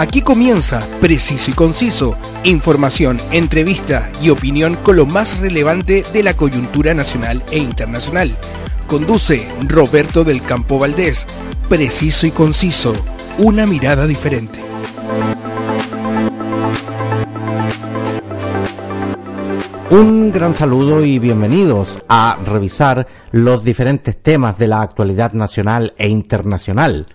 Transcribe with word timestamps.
Aquí 0.00 0.22
comienza 0.22 0.88
Preciso 1.02 1.50
y 1.50 1.52
Conciso, 1.54 2.16
información, 2.42 3.20
entrevista 3.32 4.10
y 4.22 4.30
opinión 4.30 4.76
con 4.76 4.96
lo 4.96 5.04
más 5.04 5.38
relevante 5.40 6.04
de 6.14 6.22
la 6.22 6.32
coyuntura 6.32 6.94
nacional 6.94 7.44
e 7.52 7.58
internacional. 7.58 8.34
Conduce 8.86 9.46
Roberto 9.68 10.24
del 10.24 10.40
Campo 10.40 10.78
Valdés. 10.78 11.26
Preciso 11.68 12.26
y 12.26 12.30
Conciso, 12.30 12.94
una 13.36 13.66
mirada 13.66 14.06
diferente. 14.06 14.58
Un 19.90 20.32
gran 20.32 20.54
saludo 20.54 21.04
y 21.04 21.18
bienvenidos 21.18 22.02
a 22.08 22.38
revisar 22.46 23.06
los 23.32 23.64
diferentes 23.64 24.16
temas 24.16 24.56
de 24.56 24.66
la 24.66 24.80
actualidad 24.80 25.34
nacional 25.34 25.92
e 25.98 26.08
internacional 26.08 27.06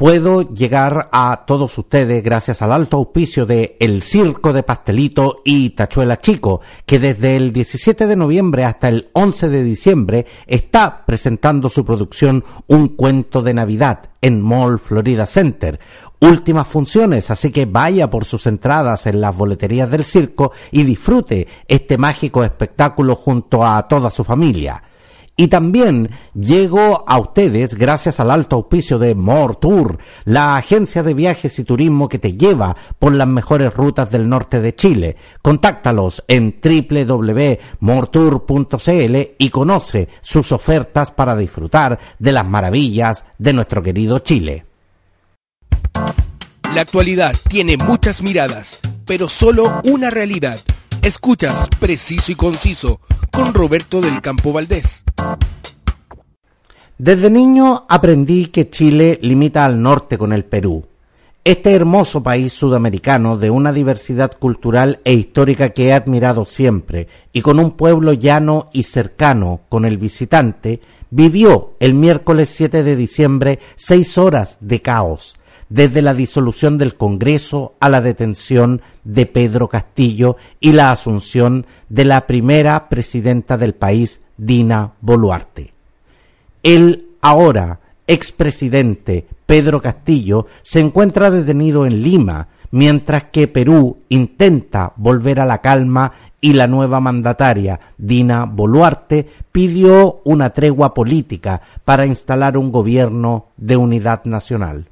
puedo 0.00 0.48
llegar 0.48 1.10
a 1.12 1.44
todos 1.46 1.76
ustedes 1.76 2.24
gracias 2.24 2.62
al 2.62 2.72
alto 2.72 2.96
auspicio 2.96 3.44
de 3.44 3.76
El 3.80 4.00
Circo 4.00 4.54
de 4.54 4.62
Pastelito 4.62 5.42
y 5.44 5.68
Tachuela 5.68 6.18
Chico, 6.22 6.62
que 6.86 6.98
desde 6.98 7.36
el 7.36 7.52
17 7.52 8.06
de 8.06 8.16
noviembre 8.16 8.64
hasta 8.64 8.88
el 8.88 9.10
11 9.12 9.50
de 9.50 9.62
diciembre 9.62 10.26
está 10.46 11.04
presentando 11.04 11.68
su 11.68 11.84
producción 11.84 12.46
Un 12.66 12.88
cuento 12.88 13.42
de 13.42 13.52
Navidad 13.52 14.08
en 14.22 14.40
Mall 14.40 14.78
Florida 14.78 15.26
Center. 15.26 15.78
Últimas 16.18 16.66
funciones, 16.66 17.30
así 17.30 17.50
que 17.52 17.66
vaya 17.66 18.08
por 18.08 18.24
sus 18.24 18.46
entradas 18.46 19.06
en 19.06 19.20
las 19.20 19.36
boleterías 19.36 19.90
del 19.90 20.04
circo 20.04 20.52
y 20.70 20.84
disfrute 20.84 21.46
este 21.68 21.98
mágico 21.98 22.42
espectáculo 22.42 23.16
junto 23.16 23.66
a 23.66 23.86
toda 23.86 24.10
su 24.10 24.24
familia. 24.24 24.82
Y 25.40 25.48
también 25.48 26.10
llego 26.34 27.02
a 27.06 27.18
ustedes 27.18 27.74
gracias 27.74 28.20
al 28.20 28.30
alto 28.30 28.56
auspicio 28.56 28.98
de 28.98 29.14
More 29.14 29.54
Tour, 29.58 29.96
la 30.26 30.58
agencia 30.58 31.02
de 31.02 31.14
viajes 31.14 31.58
y 31.58 31.64
turismo 31.64 32.10
que 32.10 32.18
te 32.18 32.34
lleva 32.34 32.76
por 32.98 33.14
las 33.14 33.26
mejores 33.26 33.72
rutas 33.72 34.10
del 34.10 34.28
norte 34.28 34.60
de 34.60 34.74
Chile. 34.74 35.16
Contáctalos 35.40 36.22
en 36.28 36.60
www.mortour.cl 36.62 39.16
y 39.38 39.48
conoce 39.48 40.10
sus 40.20 40.52
ofertas 40.52 41.10
para 41.10 41.34
disfrutar 41.34 41.98
de 42.18 42.32
las 42.32 42.44
maravillas 42.44 43.24
de 43.38 43.54
nuestro 43.54 43.82
querido 43.82 44.18
Chile. 44.18 44.66
La 46.74 46.82
actualidad 46.82 47.34
tiene 47.48 47.78
muchas 47.78 48.20
miradas, 48.20 48.80
pero 49.06 49.26
solo 49.26 49.80
una 49.84 50.10
realidad. 50.10 50.60
Escuchas 51.00 51.66
Preciso 51.78 52.30
y 52.30 52.34
Conciso 52.34 53.00
con 53.32 53.54
Roberto 53.54 54.02
del 54.02 54.20
Campo 54.20 54.52
Valdés. 54.52 55.02
Desde 56.98 57.30
niño 57.30 57.86
aprendí 57.88 58.46
que 58.46 58.68
Chile 58.68 59.18
limita 59.22 59.64
al 59.64 59.80
norte 59.80 60.18
con 60.18 60.34
el 60.34 60.44
Perú. 60.44 60.84
Este 61.42 61.72
hermoso 61.72 62.22
país 62.22 62.52
sudamericano 62.52 63.38
de 63.38 63.48
una 63.48 63.72
diversidad 63.72 64.32
cultural 64.38 65.00
e 65.04 65.14
histórica 65.14 65.70
que 65.70 65.86
he 65.86 65.92
admirado 65.94 66.44
siempre 66.44 67.08
y 67.32 67.40
con 67.40 67.58
un 67.58 67.70
pueblo 67.70 68.12
llano 68.12 68.66
y 68.74 68.82
cercano 68.82 69.60
con 69.70 69.86
el 69.86 69.96
visitante, 69.96 70.82
vivió 71.08 71.72
el 71.80 71.94
miércoles 71.94 72.50
7 72.50 72.82
de 72.82 72.96
diciembre 72.96 73.58
seis 73.76 74.18
horas 74.18 74.58
de 74.60 74.82
caos, 74.82 75.38
desde 75.70 76.02
la 76.02 76.12
disolución 76.12 76.76
del 76.76 76.96
Congreso 76.96 77.76
a 77.80 77.88
la 77.88 78.02
detención 78.02 78.82
de 79.04 79.24
Pedro 79.24 79.68
Castillo 79.68 80.36
y 80.60 80.72
la 80.72 80.92
asunción 80.92 81.64
de 81.88 82.04
la 82.04 82.26
primera 82.26 82.90
presidenta 82.90 83.56
del 83.56 83.72
país, 83.72 84.20
Dina 84.40 84.92
Boluarte. 85.02 85.70
El 86.62 87.08
ahora 87.20 87.78
expresidente 88.06 89.26
Pedro 89.44 89.82
Castillo 89.82 90.46
se 90.62 90.80
encuentra 90.80 91.30
detenido 91.30 91.84
en 91.84 92.02
Lima, 92.02 92.48
mientras 92.70 93.24
que 93.24 93.48
Perú 93.48 93.98
intenta 94.08 94.94
volver 94.96 95.40
a 95.40 95.44
la 95.44 95.60
calma 95.60 96.12
y 96.40 96.54
la 96.54 96.66
nueva 96.66 97.00
mandataria, 97.00 97.80
Dina 97.98 98.46
Boluarte, 98.46 99.28
pidió 99.52 100.20
una 100.24 100.50
tregua 100.50 100.94
política 100.94 101.60
para 101.84 102.06
instalar 102.06 102.56
un 102.56 102.72
gobierno 102.72 103.48
de 103.58 103.76
unidad 103.76 104.24
nacional. 104.24 104.86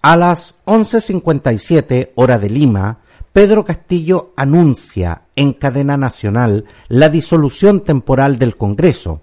A 0.00 0.16
las 0.16 0.56
11.57 0.64 2.12
hora 2.14 2.38
de 2.38 2.48
Lima, 2.48 2.98
Pedro 3.32 3.64
Castillo 3.64 4.32
anuncia 4.36 5.22
en 5.36 5.54
cadena 5.54 5.96
nacional 5.96 6.66
la 6.88 7.08
disolución 7.08 7.80
temporal 7.80 8.38
del 8.38 8.56
Congreso. 8.56 9.22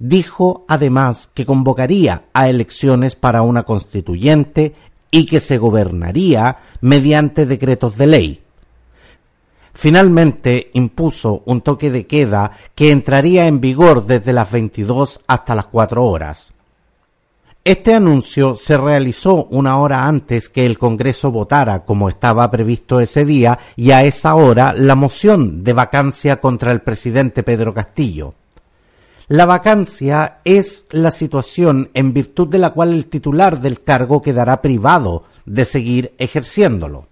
Dijo 0.00 0.64
además 0.66 1.30
que 1.32 1.46
convocaría 1.46 2.24
a 2.32 2.48
elecciones 2.48 3.14
para 3.14 3.42
una 3.42 3.62
constituyente 3.62 4.74
y 5.12 5.26
que 5.26 5.38
se 5.38 5.58
gobernaría 5.58 6.58
mediante 6.80 7.46
decretos 7.46 7.96
de 7.96 8.06
ley. 8.08 8.42
Finalmente 9.74 10.70
impuso 10.74 11.42
un 11.46 11.60
toque 11.60 11.92
de 11.92 12.06
queda 12.08 12.50
que 12.74 12.90
entraría 12.90 13.46
en 13.46 13.60
vigor 13.60 14.06
desde 14.06 14.32
las 14.32 14.50
22 14.50 15.20
hasta 15.28 15.54
las 15.54 15.66
4 15.66 16.04
horas. 16.04 16.52
Este 17.66 17.94
anuncio 17.94 18.54
se 18.54 18.76
realizó 18.76 19.46
una 19.46 19.80
hora 19.80 20.06
antes 20.06 20.48
que 20.48 20.64
el 20.66 20.78
Congreso 20.78 21.32
votara, 21.32 21.82
como 21.82 22.08
estaba 22.08 22.48
previsto 22.48 23.00
ese 23.00 23.24
día, 23.24 23.58
y 23.74 23.90
a 23.90 24.04
esa 24.04 24.36
hora 24.36 24.72
la 24.72 24.94
moción 24.94 25.64
de 25.64 25.72
vacancia 25.72 26.40
contra 26.40 26.70
el 26.70 26.82
presidente 26.82 27.42
Pedro 27.42 27.74
Castillo. 27.74 28.34
La 29.26 29.46
vacancia 29.46 30.38
es 30.44 30.86
la 30.92 31.10
situación 31.10 31.90
en 31.92 32.12
virtud 32.12 32.46
de 32.46 32.58
la 32.58 32.70
cual 32.70 32.94
el 32.94 33.06
titular 33.06 33.60
del 33.60 33.82
cargo 33.82 34.22
quedará 34.22 34.62
privado 34.62 35.24
de 35.44 35.64
seguir 35.64 36.14
ejerciéndolo. 36.18 37.08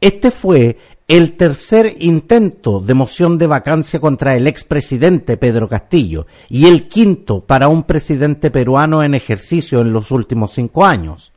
Este 0.00 0.30
fue 0.30 0.78
el 1.12 1.34
tercer 1.36 1.96
intento 1.98 2.80
de 2.80 2.94
moción 2.94 3.36
de 3.36 3.46
vacancia 3.46 4.00
contra 4.00 4.34
el 4.34 4.46
expresidente 4.46 5.36
Pedro 5.36 5.68
Castillo 5.68 6.26
y 6.48 6.68
el 6.68 6.88
quinto 6.88 7.40
para 7.40 7.68
un 7.68 7.82
presidente 7.82 8.50
peruano 8.50 9.02
en 9.02 9.14
ejercicio 9.14 9.82
en 9.82 9.92
los 9.92 10.10
últimos 10.10 10.52
cinco 10.52 10.86
años. 10.86 11.32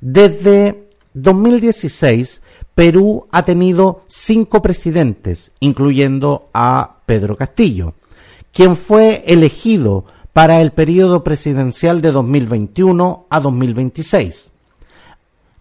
Desde 0.00 0.88
2016, 1.12 2.40
Perú 2.74 3.26
ha 3.30 3.44
tenido 3.44 4.04
cinco 4.06 4.62
presidentes, 4.62 5.52
incluyendo 5.60 6.48
a 6.54 7.00
Pedro 7.04 7.36
Castillo, 7.36 7.92
quien 8.54 8.74
fue 8.74 9.22
elegido 9.26 10.06
para 10.32 10.62
el 10.62 10.72
periodo 10.72 11.22
presidencial 11.22 12.00
de 12.00 12.10
2021 12.10 13.26
a 13.28 13.40
2026. 13.40 14.50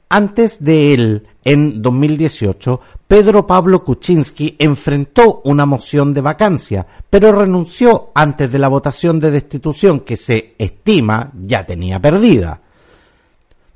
Antes 0.08 0.64
de 0.64 0.94
él, 0.94 1.28
en 1.44 1.82
2018, 1.82 2.80
Pedro 3.08 3.46
Pablo 3.46 3.84
Kuczynski 3.84 4.56
enfrentó 4.58 5.42
una 5.44 5.66
moción 5.66 6.14
de 6.14 6.22
vacancia, 6.22 6.88
pero 7.10 7.32
renunció 7.32 8.12
antes 8.16 8.52
de 8.52 8.60
la 8.60 8.70
votación 8.70 9.20
de 9.20 9.32
destitución 9.32 10.00
que 10.00 10.16
se 10.16 10.56
estima 10.58 11.32
ya 11.46 11.66
tenía 11.66 12.00
perdida. 12.00 12.62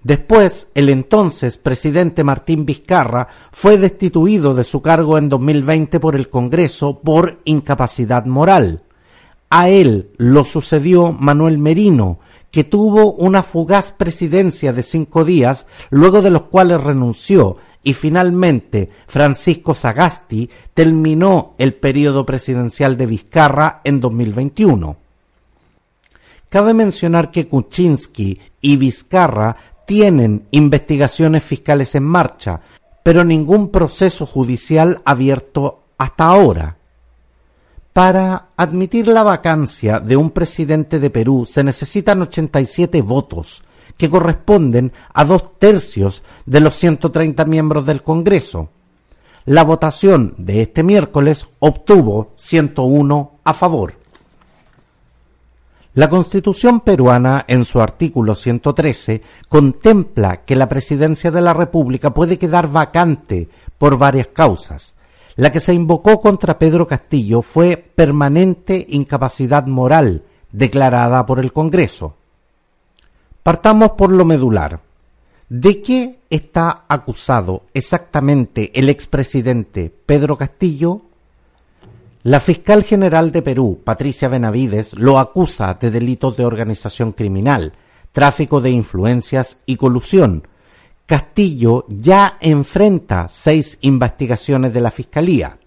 Después, 0.02 0.72
el 0.74 0.90
entonces 0.90 1.58
presidente 1.58 2.24
Martín 2.24 2.66
Vizcarra 2.66 3.28
fue 3.52 3.78
destituido 3.78 4.56
de 4.56 4.64
su 4.64 4.82
cargo 4.82 5.18
en 5.18 5.28
2020 5.28 6.00
por 6.00 6.16
el 6.16 6.30
Congreso 6.30 7.00
por 7.00 7.40
incapacidad 7.44 8.26
moral. 8.26 8.84
A 9.50 9.70
él 9.70 10.12
lo 10.18 10.46
sucedió 10.46 11.12
Manuel 11.12 11.58
Merino, 11.58 12.20
que 12.52 12.64
tuvo 12.64 13.14
una 13.14 13.44
fugaz 13.44 13.92
presidencia 13.92 14.72
de 14.72 14.84
cinco 14.84 15.26
días, 15.26 15.68
luego 15.90 16.22
de 16.22 16.32
los 16.32 16.44
cuales 16.44 16.82
renunció 16.82 17.58
y 17.88 17.94
finalmente 17.94 18.90
Francisco 19.08 19.74
Sagasti 19.74 20.50
terminó 20.74 21.54
el 21.58 21.74
periodo 21.74 22.26
presidencial 22.26 22.98
de 22.98 23.06
Vizcarra 23.06 23.80
en 23.86 24.02
2021. 24.02 24.98
Cabe 26.50 26.74
mencionar 26.74 27.32
que 27.32 27.48
Kuczynski 27.48 28.42
y 28.60 28.76
Vizcarra 28.76 29.56
tienen 29.86 30.48
investigaciones 30.52 31.46
fiscales 31.46 31.96
en 31.96 32.04
marcha, 32.04 32.60
pero 33.04 33.24
ningún 33.24 33.70
proceso 33.70 34.26
judicial 34.26 35.00
abierto 35.06 35.84
hasta 35.98 36.26
ahora. 36.26 36.76
Para 37.94 38.48
admitir 38.58 39.08
la 39.08 39.24
vacancia 39.24 40.02
de 40.02 40.18
un 40.18 40.32
presidente 40.32 41.00
de 41.00 41.10
Perú 41.10 41.46
se 41.46 41.64
necesitan 41.64 42.22
87 42.22 43.02
votos, 43.02 43.64
que 43.98 44.10
corresponden 44.10 44.94
a 45.14 45.26
dos 45.26 45.58
tercios 45.60 46.24
de 46.46 46.60
los 46.60 46.76
130 46.76 47.46
miembros 47.46 47.86
del 47.86 48.04
Congreso. 48.04 48.70
La 49.46 49.64
votación 49.64 50.36
de 50.38 50.62
este 50.62 50.84
miércoles 50.84 51.48
obtuvo 51.60 52.32
101 52.36 53.40
a 53.44 53.54
favor. 53.54 53.94
La 55.94 56.10
Constitución 56.10 56.82
peruana, 56.82 57.44
en 57.48 57.66
su 57.66 57.82
artículo 57.82 58.36
113, 58.36 59.24
contempla 59.50 60.46
que 60.46 60.56
la 60.56 60.70
presidencia 60.70 61.32
de 61.32 61.42
la 61.42 61.54
República 61.54 62.14
puede 62.14 62.38
quedar 62.38 62.72
vacante 62.72 63.50
por 63.80 63.98
varias 63.98 64.28
causas. 64.28 64.96
La 65.38 65.52
que 65.52 65.60
se 65.60 65.74
invocó 65.74 66.22
contra 66.22 66.60
Pedro 66.60 66.86
Castillo 66.86 67.42
fue 67.42 67.78
permanente 67.78 68.86
incapacidad 68.90 69.66
moral 69.66 70.24
declarada 70.52 71.26
por 71.26 71.40
el 71.40 71.52
Congreso. 71.52 72.16
Partamos 73.48 73.92
por 73.92 74.12
lo 74.12 74.26
medular. 74.26 74.82
¿De 75.48 75.82
qué 75.82 76.20
está 76.30 76.84
acusado 76.90 77.64
exactamente 77.74 78.78
el 78.78 78.90
expresidente 78.90 79.90
Pedro 80.06 80.38
Castillo? 80.38 81.04
La 82.24 82.42
fiscal 82.42 82.84
general 82.84 83.32
de 83.32 83.42
Perú, 83.42 83.80
Patricia 83.86 84.28
Benavides, 84.28 84.96
lo 84.96 85.18
acusa 85.18 85.76
de 85.76 85.92
delitos 85.92 86.36
de 86.36 86.44
organización 86.44 87.14
criminal, 87.14 87.72
tráfico 88.12 88.60
de 88.60 88.72
influencias 88.72 89.60
y 89.66 89.78
colusión. 89.78 90.46
Castillo 91.06 91.86
ya 91.88 92.38
enfrenta 92.42 93.30
seis 93.30 93.78
investigaciones 93.80 94.74
de 94.74 94.82
la 94.82 94.92
Fiscalía. 94.92 95.58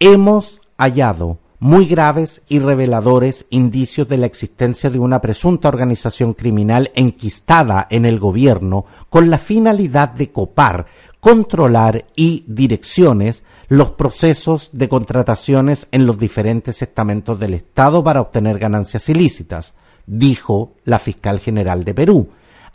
Hemos 0.00 0.60
hallado 0.76 1.38
muy 1.60 1.84
graves 1.84 2.42
y 2.48 2.58
reveladores 2.58 3.44
indicios 3.50 4.08
de 4.08 4.16
la 4.16 4.24
existencia 4.24 4.88
de 4.88 4.98
una 4.98 5.20
presunta 5.20 5.68
organización 5.68 6.32
criminal 6.32 6.90
enquistada 6.94 7.86
en 7.90 8.06
el 8.06 8.18
gobierno 8.18 8.86
con 9.10 9.28
la 9.28 9.36
finalidad 9.36 10.08
de 10.08 10.32
copar, 10.32 10.86
controlar 11.20 12.06
y 12.16 12.44
direcciones 12.46 13.44
los 13.68 13.90
procesos 13.90 14.70
de 14.72 14.88
contrataciones 14.88 15.86
en 15.92 16.06
los 16.06 16.18
diferentes 16.18 16.80
estamentos 16.80 17.38
del 17.38 17.52
Estado 17.52 18.02
para 18.02 18.22
obtener 18.22 18.58
ganancias 18.58 19.10
ilícitas, 19.10 19.74
dijo 20.06 20.72
la 20.84 20.98
fiscal 20.98 21.40
general 21.40 21.84
de 21.84 21.92
Perú, 21.92 22.30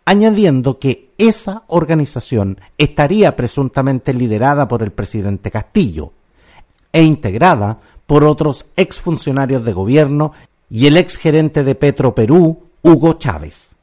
añadiendo 0.06 0.78
que 0.78 1.10
esa 1.18 1.64
organización 1.68 2.60
estaría 2.78 3.36
presuntamente 3.36 4.14
liderada 4.14 4.68
por 4.68 4.84
el 4.84 4.92
presidente 4.92 5.50
Castillo 5.50 6.14
e 6.94 7.02
integrada 7.02 7.80
por 8.06 8.24
otros 8.24 8.66
exfuncionarios 8.76 9.66
de 9.66 9.74
gobierno 9.74 10.34
y 10.70 10.88
el 10.88 10.98
exgerente 10.98 11.64
de 11.64 11.76
Petro 11.76 12.16
Perú, 12.16 12.64
Hugo 12.82 13.14
Chávez. 13.14 13.76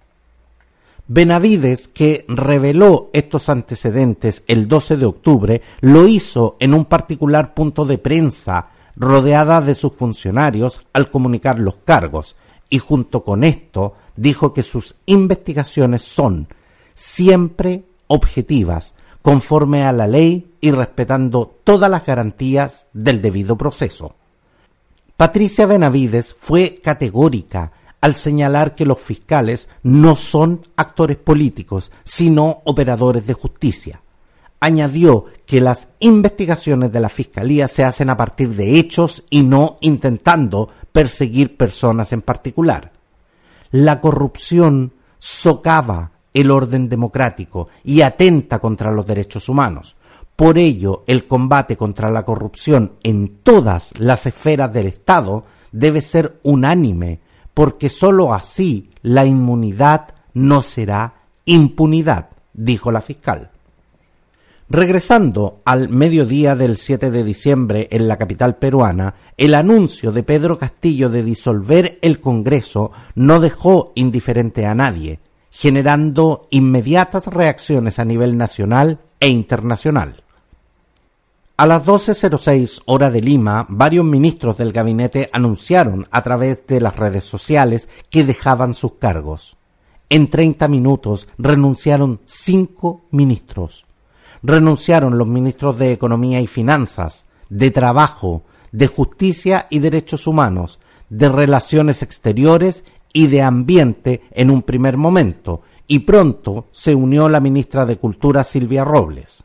Benavides, 1.09 1.89
que 1.89 2.25
reveló 2.29 3.11
estos 3.13 3.49
antecedentes 3.49 4.45
el 4.47 4.69
12 4.69 4.97
de 4.97 5.07
octubre, 5.07 5.63
lo 5.81 6.07
hizo 6.07 6.57
en 6.61 6.75
un 6.75 6.85
particular 6.85 7.55
punto 7.55 7.85
de 7.85 7.99
prensa 7.99 8.69
rodeada 8.97 9.61
de 9.61 9.75
sus 9.75 9.95
funcionarios 9.95 10.85
al 10.93 11.11
comunicar 11.11 11.59
los 11.59 11.77
cargos 11.85 12.37
y 12.71 12.79
junto 12.79 13.25
con 13.25 13.45
esto 13.45 13.95
dijo 14.17 14.53
que 14.53 14.63
sus 14.63 14.97
investigaciones 15.07 16.03
son 16.03 16.49
siempre 16.95 17.85
objetivas, 18.07 18.95
conforme 19.23 19.85
a 19.85 19.93
la 19.93 20.07
ley 20.07 20.52
y 20.63 20.71
respetando 20.71 21.59
todas 21.65 21.91
las 21.91 22.07
garantías 22.07 22.87
del 22.95 23.21
debido 23.21 23.59
proceso. 23.59 24.15
Patricia 25.17 25.67
Benavides 25.67 26.35
fue 26.39 26.81
categórica 26.83 27.73
al 28.01 28.15
señalar 28.15 28.75
que 28.75 28.87
los 28.87 29.01
fiscales 29.01 29.69
no 29.83 30.15
son 30.15 30.63
actores 30.77 31.17
políticos, 31.17 31.91
sino 32.05 32.63
operadores 32.65 33.27
de 33.27 33.35
justicia. 33.35 34.03
Añadió 34.61 35.27
que 35.47 35.61
las 35.61 35.89
investigaciones 35.99 36.93
de 36.93 37.01
la 37.01 37.09
Fiscalía 37.09 37.67
se 37.67 37.85
hacen 37.85 38.09
a 38.09 38.17
partir 38.17 38.51
de 38.51 38.79
hechos 38.79 39.25
y 39.31 39.43
no 39.43 39.79
intentando 39.81 40.69
perseguir 40.93 41.57
personas 41.57 42.13
en 42.13 42.23
particular. 42.23 42.93
La 43.73 44.01
corrupción 44.01 44.93
socava 45.19 46.13
el 46.33 46.53
orden 46.53 46.89
democrático 46.89 47.69
y 47.83 48.03
atenta 48.03 48.61
contra 48.61 48.93
los 48.93 49.07
derechos 49.07 49.49
humanos. 49.49 49.97
Por 50.43 50.59
ello, 50.59 51.05
el 51.07 51.29
combate 51.29 51.77
contra 51.77 52.11
la 52.11 52.25
corrupción 52.25 52.95
en 53.05 53.29
todas 53.45 53.95
las 53.97 54.27
esferas 54.27 54.73
del 54.73 54.89
Estado 54.89 55.45
debe 55.71 56.01
ser 56.01 56.41
unánime, 56.43 57.21
porque 57.55 57.89
sólo 57.89 58.35
así 58.35 58.91
la 59.03 59.25
inmunidad 59.25 60.17
no 60.35 60.61
será 60.61 61.15
impunidad, 61.45 62.31
dijo 62.55 62.91
la 62.91 63.03
fiscal. 63.03 63.53
Regresando 64.69 65.61
al 65.65 65.91
mediodía 65.91 66.57
del 66.57 66.77
7 66.77 67.13
de 67.13 67.23
diciembre 67.23 67.87
en 67.93 68.09
la 68.09 68.17
capital 68.17 68.57
peruana, 68.57 69.15
el 69.37 69.55
anuncio 69.55 70.11
de 70.11 70.25
Pedro 70.25 70.59
Castillo 70.59 71.09
de 71.09 71.23
disolver 71.23 72.01
el 72.03 72.21
Congreso 72.21 72.91
no 73.15 73.39
dejó 73.39 73.93
indiferente 73.95 74.67
a 74.67 74.75
nadie, 74.75 75.21
generando 75.53 76.49
inmediatas 76.51 77.29
reacciones 77.29 78.01
a 78.01 78.05
nivel 78.05 78.37
nacional 78.37 78.99
e 79.21 79.29
internacional. 79.29 80.22
A 81.63 81.67
las 81.67 81.87
12.06 81.87 82.83
hora 82.87 83.09
de 83.09 83.21
Lima, 83.21 83.67
varios 83.69 84.05
ministros 84.05 84.57
del 84.59 84.73
gabinete 84.73 85.31
anunciaron 85.33 86.09
a 86.11 86.21
través 86.21 86.67
de 86.67 86.81
las 86.81 86.97
redes 86.97 87.23
sociales 87.23 87.89
que 88.11 88.25
dejaban 88.25 88.75
sus 88.75 88.95
cargos. 88.95 89.57
En 90.09 90.29
30 90.29 90.67
minutos 90.67 91.29
renunciaron 91.39 92.19
cinco 92.25 93.03
ministros. 93.13 93.87
Renunciaron 94.43 95.17
los 95.17 95.29
ministros 95.29 95.79
de 95.79 95.93
Economía 95.93 96.41
y 96.41 96.49
Finanzas, 96.49 97.27
de 97.49 97.71
Trabajo, 97.71 98.43
de 98.73 98.89
Justicia 98.89 99.69
y 99.71 99.79
Derechos 99.79 100.27
Humanos, 100.27 100.81
de 101.11 101.29
Relaciones 101.29 102.03
Exteriores 102.03 102.83
y 103.13 103.29
de 103.29 103.41
Ambiente 103.41 104.23
en 104.33 104.51
un 104.51 104.63
primer 104.63 104.97
momento, 104.97 105.63
y 105.87 106.01
pronto 106.01 106.67
se 106.73 106.97
unió 106.97 107.29
la 107.29 107.39
ministra 107.39 107.87
de 107.87 107.99
Cultura 107.99 108.43
Silvia 108.43 108.83
Robles. 108.83 109.45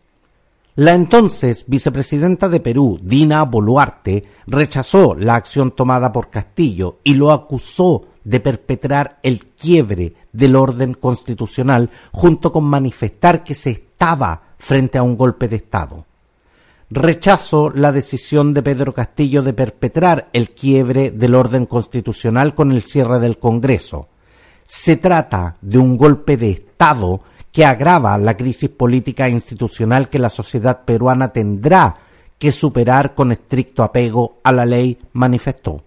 La 0.77 0.93
entonces 0.93 1.65
vicepresidenta 1.65 2.49
de 2.49 2.59
Perú, 2.59 2.99
Dina 3.01 3.41
Boluarte, 3.41 4.25
rechazó 4.45 5.15
la 5.15 5.33
acción 5.33 5.71
tomada 5.71 6.11
por 6.11 6.29
Castillo 6.29 6.99
y 7.03 7.15
lo 7.15 7.31
acusó 7.31 8.05
de 8.23 8.39
perpetrar 8.39 9.17
el 9.23 9.47
quiebre 9.47 10.13
del 10.31 10.55
orden 10.55 10.93
constitucional 10.93 11.89
junto 12.11 12.51
con 12.51 12.65
manifestar 12.65 13.43
que 13.43 13.55
se 13.55 13.71
estaba 13.71 14.53
frente 14.59 14.99
a 14.99 15.01
un 15.01 15.17
golpe 15.17 15.47
de 15.47 15.55
Estado. 15.55 16.05
Rechazo 16.91 17.71
la 17.71 17.91
decisión 17.91 18.53
de 18.53 18.61
Pedro 18.61 18.93
Castillo 18.93 19.41
de 19.41 19.53
perpetrar 19.53 20.29
el 20.31 20.51
quiebre 20.51 21.09
del 21.09 21.33
orden 21.33 21.65
constitucional 21.65 22.53
con 22.53 22.71
el 22.71 22.83
cierre 22.83 23.17
del 23.17 23.39
Congreso. 23.39 24.09
Se 24.63 24.95
trata 24.97 25.57
de 25.59 25.79
un 25.79 25.97
golpe 25.97 26.37
de 26.37 26.51
Estado 26.51 27.21
que 27.57 27.65
agrava 27.65 28.15
la 28.19 28.37
crisis 28.37 28.69
política 28.69 29.25
e 29.25 29.31
institucional 29.31 30.09
que 30.09 30.19
la 30.19 30.29
sociedad 30.29 30.85
peruana 30.85 31.29
tendrá 31.33 31.97
que 32.37 32.51
superar 32.51 33.15
con 33.15 33.31
estricto 33.31 33.81
apego 33.81 34.37
a 34.43 34.51
la 34.51 34.63
ley, 34.63 34.99
manifestó. 35.13 35.83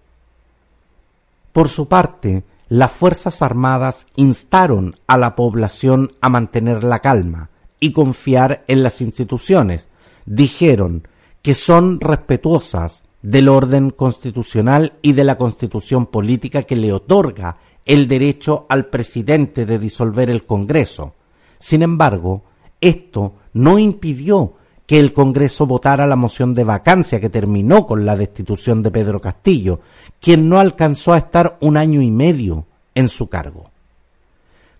Por 1.53 1.69
su 1.69 1.87
parte, 1.87 2.43
las 2.67 2.91
Fuerzas 2.91 3.41
Armadas 3.41 4.05
instaron 4.17 4.97
a 5.07 5.17
la 5.17 5.33
población 5.37 6.11
a 6.19 6.27
mantener 6.27 6.83
la 6.83 6.99
calma 6.99 7.51
y 7.79 7.93
confiar 7.93 8.65
en 8.67 8.83
las 8.83 8.99
instituciones, 8.99 9.87
dijeron 10.25 11.07
que 11.41 11.55
son 11.55 12.01
respetuosas 12.01 13.05
del 13.21 13.47
orden 13.47 13.91
constitucional 13.91 14.91
y 15.01 15.13
de 15.13 15.23
la 15.23 15.37
constitución 15.37 16.05
política 16.05 16.63
que 16.63 16.75
le 16.75 16.91
otorga 16.91 17.59
el 17.85 18.09
derecho 18.09 18.65
al 18.67 18.87
presidente 18.87 19.65
de 19.65 19.79
disolver 19.79 20.29
el 20.29 20.45
Congreso. 20.45 21.15
Sin 21.61 21.83
embargo, 21.83 22.41
esto 22.81 23.33
no 23.53 23.77
impidió 23.77 24.53
que 24.87 24.99
el 24.99 25.13
Congreso 25.13 25.67
votara 25.67 26.07
la 26.07 26.15
moción 26.15 26.55
de 26.55 26.63
vacancia 26.63 27.21
que 27.21 27.29
terminó 27.29 27.85
con 27.85 28.03
la 28.03 28.15
destitución 28.15 28.81
de 28.81 28.89
Pedro 28.89 29.21
Castillo, 29.21 29.79
quien 30.19 30.49
no 30.49 30.59
alcanzó 30.59 31.13
a 31.13 31.19
estar 31.19 31.57
un 31.61 31.77
año 31.77 32.01
y 32.01 32.09
medio 32.09 32.65
en 32.95 33.09
su 33.09 33.29
cargo. 33.29 33.69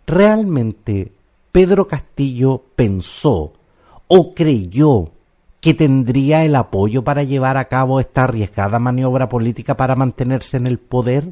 Realmente 0.07 1.11
Pedro 1.51 1.87
Castillo 1.87 2.63
pensó 2.75 3.53
o 4.07 4.33
creyó 4.33 5.11
que 5.61 5.75
tendría 5.75 6.43
el 6.43 6.55
apoyo 6.55 7.03
para 7.03 7.21
llevar 7.21 7.57
a 7.57 7.65
cabo 7.65 7.99
esta 7.99 8.23
arriesgada 8.23 8.79
maniobra 8.79 9.29
política 9.29 9.77
para 9.77 9.95
mantenerse 9.95 10.57
en 10.57 10.65
el 10.65 10.79
poder? 10.79 11.31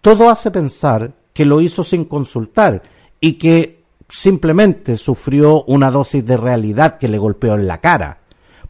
Todo 0.00 0.30
hace 0.30 0.52
pensar 0.52 1.12
que 1.34 1.44
lo 1.44 1.60
hizo 1.60 1.82
sin 1.82 2.04
consultar 2.04 2.84
y 3.20 3.34
que 3.34 3.75
simplemente 4.08 4.96
sufrió 4.96 5.64
una 5.64 5.90
dosis 5.90 6.24
de 6.24 6.36
realidad 6.36 6.96
que 6.96 7.08
le 7.08 7.18
golpeó 7.18 7.54
en 7.54 7.66
la 7.66 7.80
cara, 7.80 8.20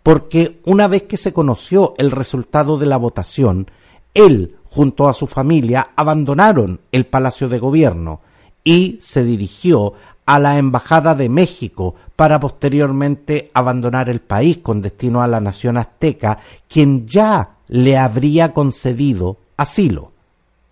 porque 0.02 0.60
una 0.64 0.88
vez 0.88 1.04
que 1.04 1.16
se 1.16 1.32
conoció 1.32 1.94
el 1.98 2.10
resultado 2.10 2.78
de 2.78 2.86
la 2.86 2.96
votación, 2.96 3.70
él 4.14 4.56
junto 4.64 5.08
a 5.08 5.12
su 5.12 5.26
familia 5.26 5.88
abandonaron 5.96 6.80
el 6.92 7.06
Palacio 7.06 7.48
de 7.48 7.58
Gobierno 7.58 8.20
y 8.64 8.98
se 9.00 9.24
dirigió 9.24 9.94
a 10.26 10.38
la 10.38 10.58
Embajada 10.58 11.14
de 11.14 11.28
México 11.28 11.94
para 12.16 12.40
posteriormente 12.40 13.50
abandonar 13.54 14.08
el 14.08 14.20
país 14.20 14.58
con 14.58 14.82
destino 14.82 15.22
a 15.22 15.28
la 15.28 15.40
nación 15.40 15.76
azteca, 15.76 16.38
quien 16.68 17.06
ya 17.06 17.56
le 17.68 17.96
habría 17.96 18.52
concedido 18.52 19.38
asilo, 19.56 20.12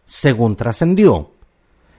según 0.05 0.57
trascendió. 0.57 1.31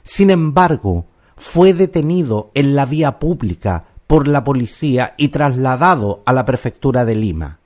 Sin 0.04 0.30
embargo, 0.30 1.06
fue 1.38 1.74
detenido 1.74 2.52
en 2.54 2.76
la 2.76 2.86
vía 2.86 3.20
pública 3.20 3.86
por 4.08 4.28
la 4.28 4.44
policía 4.44 5.14
y 5.18 5.30
trasladado 5.30 6.22
a 6.26 6.34
la 6.34 6.46
prefectura 6.46 7.06
de 7.06 7.16
Lima. 7.16 7.60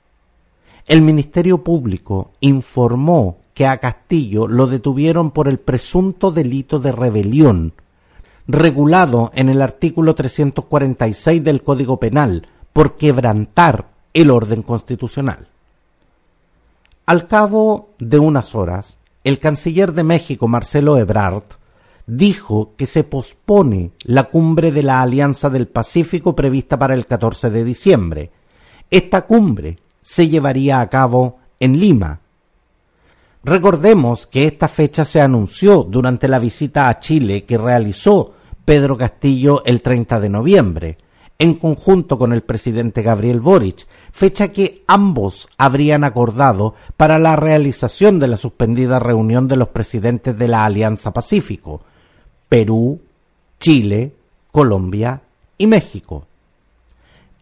El 0.86 1.02
Ministerio 1.02 1.62
Público 1.62 2.32
informó 2.40 3.38
que 3.54 3.66
a 3.66 3.78
Castillo 3.78 4.46
lo 4.46 4.66
detuvieron 4.66 5.30
por 5.30 5.48
el 5.48 5.58
presunto 5.58 6.32
delito 6.32 6.80
de 6.80 6.92
rebelión 6.92 7.74
regulado 8.50 9.30
en 9.34 9.48
el 9.48 9.62
artículo 9.62 10.14
346 10.14 11.44
del 11.44 11.62
Código 11.62 11.98
Penal 11.98 12.48
por 12.72 12.96
quebrantar 12.96 13.86
el 14.12 14.30
orden 14.30 14.62
constitucional. 14.62 15.48
Al 17.06 17.26
cabo 17.26 17.90
de 17.98 18.18
unas 18.18 18.54
horas, 18.54 18.98
el 19.24 19.38
canciller 19.38 19.92
de 19.92 20.02
México, 20.02 20.48
Marcelo 20.48 20.98
Ebrard, 20.98 21.44
dijo 22.10 22.72
que 22.76 22.86
se 22.86 23.04
pospone 23.04 23.92
la 24.02 24.24
cumbre 24.24 24.72
de 24.72 24.82
la 24.82 25.00
Alianza 25.00 25.48
del 25.48 25.68
Pacífico 25.68 26.34
prevista 26.34 26.76
para 26.76 26.94
el 26.94 27.06
14 27.06 27.50
de 27.50 27.62
diciembre. 27.62 28.30
Esta 28.90 29.22
cumbre 29.22 29.78
se 30.00 30.28
llevaría 30.28 30.80
a 30.80 30.90
cabo 30.90 31.38
en 31.60 31.78
Lima. 31.78 32.20
Recordemos 33.44 34.26
que 34.26 34.46
esta 34.46 34.66
fecha 34.66 35.04
se 35.04 35.20
anunció 35.20 35.84
durante 35.84 36.26
la 36.26 36.40
visita 36.40 36.88
a 36.88 36.98
Chile 36.98 37.44
que 37.44 37.56
realizó 37.56 38.34
Pedro 38.64 38.96
Castillo 38.96 39.62
el 39.64 39.80
30 39.80 40.18
de 40.18 40.28
noviembre, 40.28 40.98
en 41.38 41.54
conjunto 41.54 42.18
con 42.18 42.32
el 42.32 42.42
presidente 42.42 43.02
Gabriel 43.02 43.40
Boric, 43.40 43.86
fecha 44.10 44.48
que 44.48 44.82
ambos 44.88 45.48
habrían 45.56 46.02
acordado 46.02 46.74
para 46.96 47.20
la 47.20 47.36
realización 47.36 48.18
de 48.18 48.26
la 48.26 48.36
suspendida 48.36 48.98
reunión 48.98 49.46
de 49.46 49.56
los 49.56 49.68
presidentes 49.68 50.36
de 50.36 50.48
la 50.48 50.64
Alianza 50.66 51.12
Pacífico, 51.12 51.82
Perú, 52.50 53.00
Chile, 53.60 54.12
Colombia 54.50 55.22
y 55.56 55.68
México. 55.68 56.26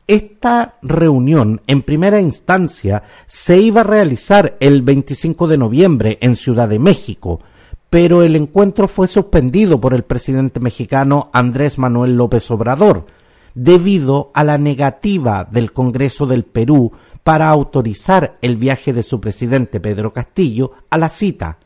Esta 0.07 0.77
reunión 0.83 1.63
en 1.67 1.83
primera 1.83 2.21
instancia 2.21 3.03
se 3.27 3.59
iba 3.59 3.81
a 3.81 3.85
realizar 3.85 4.59
el 4.61 4.83
25 4.83 5.49
de 5.49 5.57
noviembre 5.59 6.19
en 6.21 6.37
Ciudad 6.37 6.69
de 6.69 6.79
México, 6.79 7.41
pero 7.89 8.23
el 8.23 8.37
encuentro 8.37 8.87
fue 8.87 9.09
suspendido 9.09 9.81
por 9.81 9.95
el 9.95 10.03
presidente 10.03 10.61
mexicano 10.61 11.31
Andrés 11.33 11.79
Manuel 11.79 12.17
López 12.17 12.51
Obrador, 12.51 13.07
debido 13.55 14.31
a 14.35 14.45
la 14.45 14.59
negativa 14.59 15.49
del 15.51 15.73
Congreso 15.73 16.27
del 16.27 16.45
Perú 16.45 16.93
para 17.25 17.49
autorizar 17.49 18.37
el 18.43 18.57
viaje 18.57 18.93
de 18.93 19.03
su 19.03 19.21
presidente 19.21 19.81
Pedro 19.81 20.13
Castillo 20.13 20.73
a 20.91 20.99
la 20.99 21.09
cita, 21.09 21.59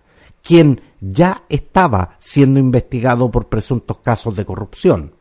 quien 0.42 0.80
ya 1.02 1.42
estaba 1.48 2.14
siendo 2.18 2.60
investigado 2.60 3.30
por 3.30 3.48
presuntos 3.48 3.98
casos 3.98 4.36
de 4.36 4.46
corrupción. 4.46 5.12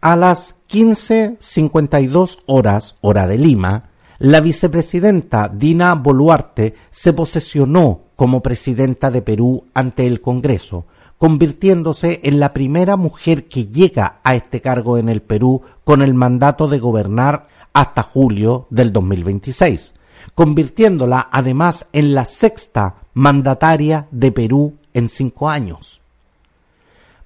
A 0.00 0.16
las 0.16 0.56
15.52 0.70 2.38
horas, 2.46 2.96
hora 3.00 3.26
de 3.26 3.36
Lima, 3.36 3.90
la 4.18 4.40
vicepresidenta 4.40 5.48
Dina 5.48 5.94
Boluarte 5.94 6.74
se 6.90 7.12
posesionó 7.12 8.02
como 8.16 8.42
presidenta 8.42 9.10
de 9.10 9.22
Perú 9.22 9.64
ante 9.74 10.06
el 10.06 10.20
Congreso, 10.20 10.86
convirtiéndose 11.18 12.20
en 12.22 12.38
la 12.38 12.52
primera 12.52 12.96
mujer 12.96 13.48
que 13.48 13.66
llega 13.66 14.20
a 14.22 14.34
este 14.34 14.60
cargo 14.60 14.96
en 14.98 15.08
el 15.08 15.20
Perú 15.20 15.62
con 15.84 16.00
el 16.00 16.14
mandato 16.14 16.68
de 16.68 16.78
gobernar 16.78 17.48
hasta 17.72 18.02
julio 18.02 18.66
del 18.70 18.92
2026, 18.92 19.94
convirtiéndola 20.34 21.28
además 21.30 21.86
en 21.92 22.14
la 22.14 22.24
sexta 22.24 22.96
mandataria 23.14 24.06
de 24.10 24.32
Perú 24.32 24.74
en 24.94 25.08
cinco 25.08 25.48
años. 25.48 26.00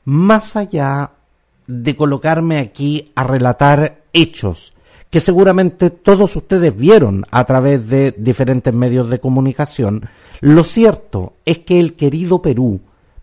Más 0.04 0.56
allá 0.56 1.12
de 1.66 1.96
colocarme 1.96 2.58
aquí 2.58 3.12
a 3.14 3.24
relatar 3.24 4.02
hechos 4.12 4.74
que 5.10 5.20
seguramente 5.20 5.90
todos 5.90 6.34
ustedes 6.34 6.76
vieron 6.76 7.24
a 7.30 7.44
través 7.44 7.88
de 7.88 8.12
diferentes 8.18 8.74
medios 8.74 9.08
de 9.08 9.20
comunicación, 9.20 10.08
lo 10.40 10.64
cierto 10.64 11.34
es 11.44 11.60
que 11.60 11.78
el 11.78 11.94
querido 11.94 12.42
Perú 12.42 12.80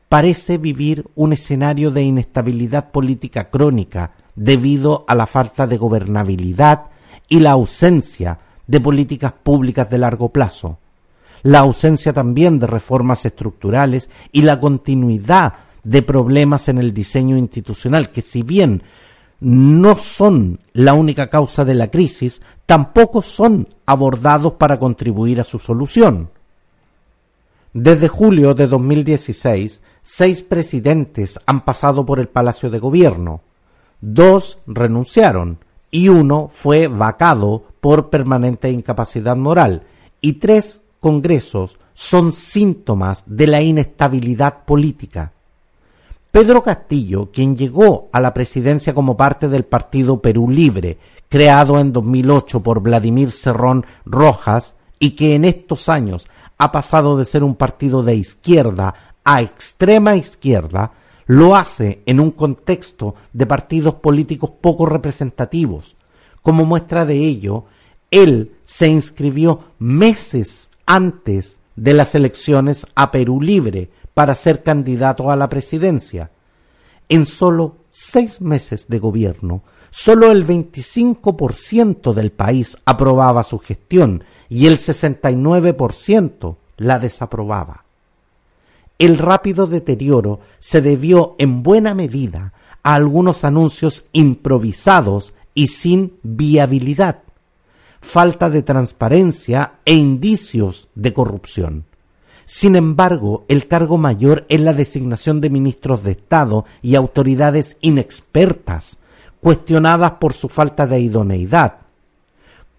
parece 0.08 0.58
vivir 0.58 1.06
un 1.16 1.34
escenario 1.34 1.92
de 1.92 2.04
inestabilidad 2.04 2.92
política 2.92 3.50
crónica 3.50 4.14
debido 4.36 5.04
a 5.08 5.16
la 5.16 5.28
falta 5.28 5.68
de 5.68 5.78
gobernabilidad 5.78 6.86
y 7.28 7.42
la 7.42 7.52
ausencia 7.52 8.40
de 8.72 8.80
políticas 8.80 9.34
públicas 9.44 9.90
de 9.90 9.98
largo 9.98 10.30
plazo 10.30 10.80
la 11.44 11.60
ausencia 11.60 12.14
también 12.14 12.60
de 12.60 12.68
reformas 12.68 13.26
estructurales 13.26 14.10
y 14.32 14.44
la 14.44 14.60
continuidad 14.60 15.54
de 15.84 16.02
problemas 16.02 16.70
en 16.70 16.78
el 16.78 16.94
diseño 16.94 17.38
institucional, 17.38 18.12
que 18.12 18.22
si 18.22 18.44
bien 18.44 18.84
no 19.40 19.96
son 19.96 20.60
la 20.74 20.94
única 20.94 21.30
causa 21.30 21.66
de 21.66 21.74
la 21.74 21.90
crisis, 21.90 22.42
tampoco 22.68 23.22
son 23.22 23.68
abordados 23.88 24.54
para 24.54 24.78
contribuir 24.78 25.42
a 25.42 25.44
su 25.44 25.58
solución. 25.58 26.30
Desde 27.74 28.08
julio 28.08 28.54
de 28.54 28.68
2016, 28.68 29.82
seis 30.02 30.44
presidentes 30.44 31.40
han 31.48 31.66
pasado 31.66 32.06
por 32.06 32.20
el 32.20 32.28
Palacio 32.28 32.70
de 32.70 32.80
Gobierno. 32.80 33.42
Dos 34.02 34.60
renunciaron 34.68 35.58
y 35.92 36.08
uno 36.08 36.50
fue 36.52 36.88
vacado 36.88 37.66
por 37.82 38.10
permanente 38.10 38.72
incapacidad 38.72 39.36
moral 39.36 39.84
y 40.22 40.34
tres 40.34 40.84
congresos 41.00 41.78
son 41.94 42.32
síntomas 42.32 43.24
de 43.28 43.48
la 43.48 43.62
inestabilidad 43.62 44.64
política. 44.66 45.34
Pedro 46.32 46.64
Castillo, 46.64 47.30
quien 47.32 47.58
llegó 47.58 48.10
a 48.14 48.22
la 48.22 48.34
presidencia 48.34 48.94
como 48.94 49.18
parte 49.18 49.50
del 49.50 49.66
partido 49.66 50.22
Perú 50.22 50.50
Libre, 50.50 50.98
creado 51.28 51.78
en 51.80 51.92
2008 51.92 52.64
por 52.64 52.82
Vladimir 52.82 53.32
Cerrón 53.32 53.86
Rojas, 54.06 54.76
y 54.98 55.12
que 55.12 55.36
en 55.36 55.44
estos 55.44 55.90
años 55.90 56.28
ha 56.58 56.72
pasado 56.72 57.18
de 57.18 57.26
ser 57.26 57.44
un 57.44 57.56
partido 57.56 58.04
de 58.04 58.16
izquierda 58.16 58.94
a 59.26 59.42
extrema 59.42 60.16
izquierda, 60.16 60.94
lo 61.32 61.56
hace 61.56 62.04
en 62.08 62.20
un 62.20 62.32
contexto 62.32 63.16
de 63.32 63.46
partidos 63.46 63.96
políticos 63.96 64.52
poco 64.60 64.86
representativos. 64.86 65.96
Como 66.42 66.66
muestra 66.66 67.06
de 67.06 67.20
ello, 67.20 67.64
él 68.10 68.58
se 68.66 68.90
inscribió 68.90 69.62
meses 69.80 70.70
antes 70.86 71.60
de 71.78 71.94
las 71.94 72.16
elecciones 72.16 72.86
a 72.96 73.12
Perú 73.12 73.40
Libre 73.40 73.90
para 74.14 74.36
ser 74.36 74.62
candidato 74.62 75.32
a 75.32 75.38
la 75.38 75.48
presidencia. 75.48 76.32
En 77.08 77.26
solo 77.26 77.78
seis 77.92 78.42
meses 78.42 78.90
de 78.90 79.00
gobierno, 79.00 79.64
solo 79.90 80.32
el 80.34 80.46
25% 80.46 82.14
del 82.14 82.34
país 82.34 82.78
aprobaba 82.84 83.44
su 83.44 83.58
gestión 83.60 84.26
y 84.50 84.68
el 84.68 84.80
69% 84.80 86.58
la 86.76 87.00
desaprobaba. 87.00 87.86
El 89.02 89.18
rápido 89.18 89.66
deterioro 89.66 90.42
se 90.60 90.80
debió 90.80 91.34
en 91.40 91.64
buena 91.64 91.96
medida 91.96 92.54
a 92.84 92.94
algunos 92.94 93.44
anuncios 93.44 94.06
improvisados 94.12 95.34
y 95.56 95.70
sin 95.70 96.20
viabilidad 96.22 97.24
falta 98.00 98.52
de 98.52 98.62
transparencia 98.62 99.80
e 99.86 99.96
indicios 99.96 100.88
de 100.94 101.16
corrupción. 101.16 101.86
Sin 102.46 102.76
embargo, 102.76 103.44
el 103.48 103.68
cargo 103.68 103.98
mayor 103.98 104.46
es 104.50 104.62
la 104.62 104.74
designación 104.76 105.42
de 105.42 105.50
ministros 105.50 106.04
de 106.04 106.12
Estado 106.12 106.66
y 106.84 106.94
autoridades 106.94 107.78
inexpertas, 107.82 109.00
cuestionadas 109.40 110.12
por 110.20 110.34
su 110.34 110.48
falta 110.48 110.86
de 110.86 111.00
idoneidad, 111.00 111.78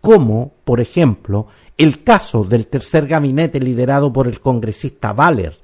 como, 0.00 0.52
por 0.62 0.80
ejemplo, 0.80 1.48
el 1.76 2.04
caso 2.04 2.44
del 2.44 2.68
tercer 2.68 3.08
gabinete 3.08 3.58
liderado 3.58 4.12
por 4.12 4.28
el 4.28 4.38
congresista 4.38 5.12
Valer, 5.12 5.61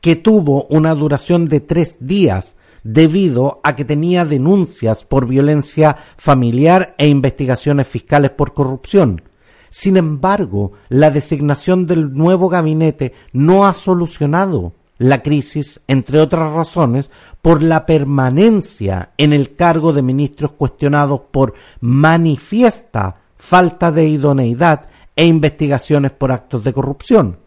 que 0.00 0.16
tuvo 0.16 0.64
una 0.70 0.94
duración 0.94 1.48
de 1.48 1.60
tres 1.60 1.96
días 2.00 2.56
debido 2.82 3.60
a 3.64 3.74
que 3.74 3.84
tenía 3.84 4.24
denuncias 4.24 5.04
por 5.04 5.26
violencia 5.26 5.96
familiar 6.16 6.94
e 6.98 7.08
investigaciones 7.08 7.88
fiscales 7.88 8.30
por 8.30 8.54
corrupción. 8.54 9.22
Sin 9.70 9.96
embargo, 9.96 10.72
la 10.88 11.10
designación 11.10 11.86
del 11.86 12.14
nuevo 12.14 12.48
gabinete 12.48 13.12
no 13.32 13.66
ha 13.66 13.74
solucionado 13.74 14.72
la 14.98 15.22
crisis, 15.22 15.82
entre 15.88 16.20
otras 16.20 16.52
razones, 16.52 17.10
por 17.42 17.62
la 17.62 17.84
permanencia 17.84 19.10
en 19.18 19.32
el 19.32 19.54
cargo 19.54 19.92
de 19.92 20.02
ministros 20.02 20.52
cuestionados 20.52 21.22
por 21.30 21.54
manifiesta 21.80 23.16
falta 23.36 23.92
de 23.92 24.08
idoneidad 24.08 24.86
e 25.14 25.26
investigaciones 25.26 26.12
por 26.12 26.32
actos 26.32 26.64
de 26.64 26.72
corrupción. 26.72 27.38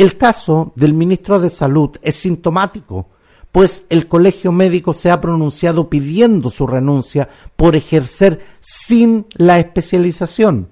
El 0.00 0.16
caso 0.16 0.72
del 0.76 0.94
ministro 0.94 1.38
de 1.38 1.50
Salud 1.50 1.90
es 2.00 2.16
sintomático, 2.16 3.08
pues 3.52 3.84
el 3.90 4.08
colegio 4.08 4.50
médico 4.50 4.94
se 4.94 5.10
ha 5.10 5.20
pronunciado 5.20 5.90
pidiendo 5.90 6.48
su 6.48 6.66
renuncia 6.66 7.28
por 7.54 7.76
ejercer 7.76 8.40
sin 8.60 9.26
la 9.34 9.58
especialización, 9.58 10.70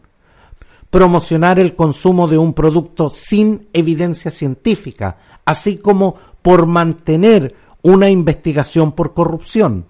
promocionar 0.89 1.59
el 1.59 1.77
consumo 1.77 2.27
de 2.27 2.39
un 2.39 2.55
producto 2.55 3.11
sin 3.11 3.69
evidencia 3.75 4.31
científica, 4.31 5.19
así 5.45 5.77
como 5.77 6.15
por 6.41 6.65
mantener 6.65 7.55
una 7.83 8.09
investigación 8.09 8.93
por 8.93 9.13
corrupción. 9.13 9.85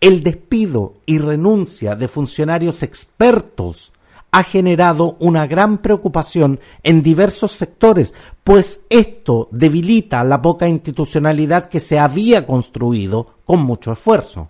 El 0.00 0.22
despido 0.22 0.94
y 1.04 1.18
renuncia 1.18 1.96
de 1.96 2.08
funcionarios 2.08 2.82
expertos 2.82 3.92
ha 4.32 4.42
generado 4.42 5.16
una 5.20 5.46
gran 5.46 5.78
preocupación 5.78 6.58
en 6.82 7.02
diversos 7.02 7.52
sectores, 7.52 8.14
pues 8.42 8.80
esto 8.88 9.48
debilita 9.52 10.24
la 10.24 10.40
poca 10.40 10.66
institucionalidad 10.66 11.68
que 11.68 11.80
se 11.80 11.98
había 11.98 12.46
construido 12.46 13.34
con 13.44 13.62
mucho 13.62 13.92
esfuerzo. 13.92 14.48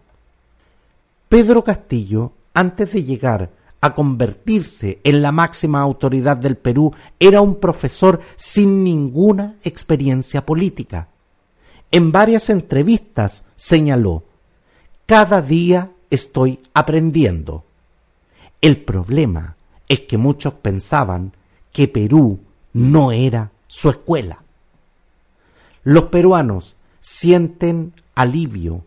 Pedro 1.29 1.65
Castillo, 1.65 2.33
antes 2.55 2.93
de 2.93 3.03
llegar 3.03 3.51
a 3.81 3.93
convertirse 3.93 5.01
en 5.03 5.21
la 5.21 5.33
máxima 5.33 5.81
autoridad 5.81 6.37
del 6.37 6.57
Perú, 6.57 6.95
era 7.19 7.41
un 7.41 7.57
profesor 7.57 8.21
sin 8.37 8.85
ninguna 8.85 9.57
experiencia 9.65 10.47
política. 10.47 11.09
En 11.91 12.13
varias 12.13 12.51
entrevistas 12.51 13.45
señaló, 13.57 14.23
cada 15.07 15.43
día 15.43 15.91
estoy 16.09 16.61
aprendiendo. 16.73 17.65
El 18.61 18.77
problema 18.77 19.57
es 19.93 20.01
que 20.01 20.17
muchos 20.17 20.55
pensaban 20.55 21.33
que 21.71 21.87
Perú 21.87 22.41
no 22.73 23.13
era 23.13 23.51
su 23.67 23.91
escuela. 23.91 24.43
Los 25.85 26.05
peruanos 26.05 26.77
sienten 27.01 27.93
alivio 28.15 28.87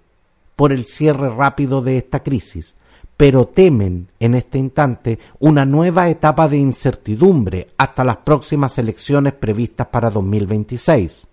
por 0.56 0.72
el 0.72 0.86
cierre 0.86 1.30
rápido 1.30 1.84
de 1.84 2.00
esta 2.00 2.24
crisis, 2.24 2.76
pero 3.18 3.46
temen 3.46 4.08
en 4.20 4.34
este 4.34 4.58
instante 4.58 5.20
una 5.38 5.64
nueva 5.64 6.10
etapa 6.10 6.48
de 6.48 6.58
incertidumbre 6.58 7.68
hasta 7.78 8.04
las 8.04 8.18
próximas 8.18 8.80
elecciones 8.80 9.34
previstas 9.34 9.86
para 9.86 10.10
2026 10.10 11.28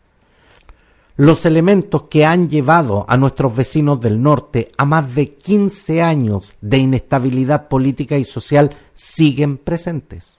los 1.16 1.45
elementos 1.45 2.04
que 2.04 2.25
han 2.25 2.49
llevado 2.49 3.04
a 3.09 3.16
nuestros 3.16 3.54
vecinos 3.54 4.00
del 4.00 4.23
norte 4.23 4.69
a 4.78 4.85
más 4.85 5.14
de 5.14 5.35
15 5.35 6.02
años 6.02 6.54
de 6.61 6.78
inestabilidad 6.78 7.69
política 7.69 8.16
y 8.16 8.25
social 8.25 8.76
siguen 8.95 9.59
presentes. 9.59 10.37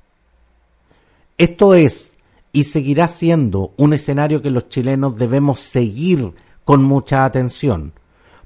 Esto 1.38 1.74
es 1.74 2.16
y 2.52 2.66
seguirá 2.66 3.08
siendo 3.08 3.74
un 3.78 3.94
escenario 3.94 4.42
que 4.42 4.52
los 4.52 4.70
chilenos 4.70 5.18
debemos 5.18 5.60
seguir 5.60 6.34
con 6.64 6.84
mucha 6.84 7.26
atención, 7.26 7.94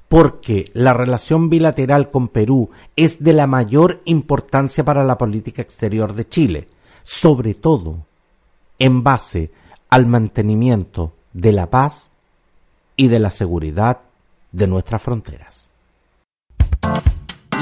porque 0.08 0.64
la 0.72 0.94
relación 0.94 1.50
bilateral 1.50 2.10
con 2.10 2.28
Perú 2.28 2.70
es 2.96 3.22
de 3.22 3.34
la 3.34 3.46
mayor 3.46 4.00
importancia 4.06 4.84
para 4.84 5.04
la 5.04 5.18
política 5.18 5.62
exterior 5.62 6.14
de 6.14 6.28
Chile, 6.28 6.68
sobre 7.02 7.54
todo 7.54 8.06
en 8.78 9.02
base 9.02 9.50
al 9.90 10.06
mantenimiento 10.06 11.12
de 11.32 11.52
la 11.52 11.68
paz 11.68 12.10
y 12.98 13.08
de 13.08 13.20
la 13.20 13.30
seguridad 13.30 14.00
de 14.52 14.66
nuestras 14.66 15.00
fronteras. 15.00 15.70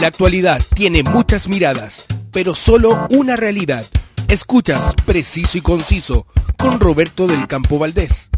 La 0.01 0.09
actualidad 0.09 0.61
tiene 0.75 1.05
muchas 1.05 1.47
miradas, 1.47 2.07
pero 2.33 2.55
solo 2.55 3.07
una 3.11 3.37
realidad. 3.37 3.85
Escuchas 4.29 4.95
Preciso 5.05 5.59
y 5.59 5.61
Conciso 5.61 6.27
con 6.59 6.81
Roberto 6.81 7.29
del 7.29 7.47
Campo 7.47 7.79
Valdés. 7.79 8.31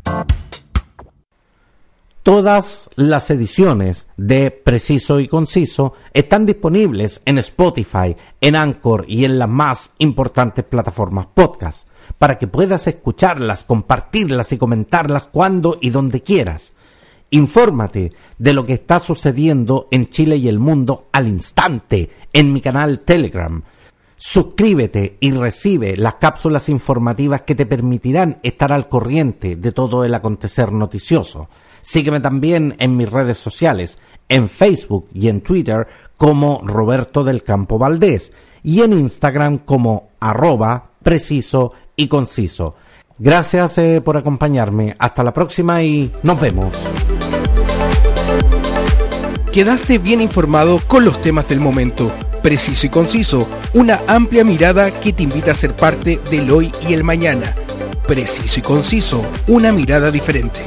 Todas 2.24 2.90
las 2.96 3.30
ediciones 3.30 4.08
de 4.16 4.50
Preciso 4.50 5.20
y 5.20 5.28
Conciso 5.28 5.94
están 6.12 6.46
disponibles 6.46 7.22
en 7.24 7.38
Spotify, 7.38 8.16
en 8.40 8.56
Anchor 8.56 9.04
y 9.08 9.24
en 9.24 9.38
las 9.38 9.48
más 9.48 9.92
importantes 9.98 10.64
plataformas 10.64 11.28
podcast, 11.32 11.88
para 12.18 12.38
que 12.38 12.48
puedas 12.48 12.86
escucharlas, 12.88 13.64
compartirlas 13.64 14.52
y 14.52 14.58
comentarlas 14.58 15.26
cuando 15.26 15.78
y 15.80 15.90
donde 15.90 16.22
quieras. 16.22 16.74
Infórmate 17.30 18.12
de 18.38 18.52
lo 18.52 18.64
que 18.64 18.74
está 18.74 19.00
sucediendo 19.00 19.88
en 19.90 20.08
Chile 20.08 20.36
y 20.36 20.48
el 20.48 20.58
mundo 20.58 21.08
al 21.12 21.28
instante 21.28 22.10
en 22.32 22.52
mi 22.52 22.60
canal 22.60 23.00
Telegram. 23.00 23.62
Suscríbete 24.16 25.16
y 25.20 25.30
recibe 25.30 25.96
las 25.96 26.14
cápsulas 26.14 26.68
informativas 26.68 27.42
que 27.42 27.54
te 27.54 27.66
permitirán 27.66 28.40
estar 28.42 28.72
al 28.72 28.88
corriente 28.88 29.56
de 29.56 29.72
todo 29.72 30.04
el 30.04 30.14
acontecer 30.14 30.72
noticioso. 30.72 31.48
Sígueme 31.80 32.20
también 32.20 32.74
en 32.78 32.96
mis 32.96 33.10
redes 33.10 33.38
sociales, 33.38 33.98
en 34.28 34.48
Facebook 34.48 35.08
y 35.14 35.28
en 35.28 35.42
Twitter 35.42 35.86
como 36.16 36.62
Roberto 36.64 37.22
del 37.22 37.44
Campo 37.44 37.78
Valdés 37.78 38.32
y 38.62 38.80
en 38.80 38.92
Instagram 38.92 39.58
como 39.58 40.10
arroba 40.18 40.90
preciso 41.02 41.72
y 41.94 42.08
conciso. 42.08 42.74
Gracias 43.18 43.78
eh, 43.78 44.00
por 44.00 44.16
acompañarme. 44.16 44.94
Hasta 44.98 45.24
la 45.24 45.34
próxima 45.34 45.82
y 45.82 46.12
nos 46.22 46.40
vemos. 46.40 46.74
Quedaste 49.52 49.98
bien 49.98 50.20
informado 50.20 50.80
con 50.86 51.04
los 51.04 51.20
temas 51.20 51.48
del 51.48 51.58
momento. 51.58 52.12
Preciso 52.42 52.86
y 52.86 52.90
conciso, 52.90 53.48
una 53.74 54.00
amplia 54.06 54.44
mirada 54.44 54.92
que 54.92 55.12
te 55.12 55.24
invita 55.24 55.50
a 55.50 55.56
ser 55.56 55.74
parte 55.74 56.20
del 56.30 56.50
hoy 56.50 56.70
y 56.88 56.92
el 56.92 57.02
mañana. 57.02 57.54
Preciso 58.06 58.60
y 58.60 58.62
conciso, 58.62 59.26
una 59.48 59.72
mirada 59.72 60.12
diferente. 60.12 60.60